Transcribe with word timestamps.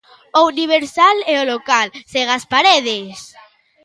O 0.37 0.39
universal 0.53 1.15
é 1.33 1.35
o 1.41 1.47
local 1.53 1.87
sen 2.11 2.25
as 2.37 2.43
paredes. 2.53 3.19